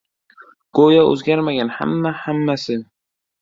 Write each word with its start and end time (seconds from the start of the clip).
Go‘yo 0.79 1.03
o‘zgarmagan 1.09 1.69
hamma-hammasi. 1.75 2.79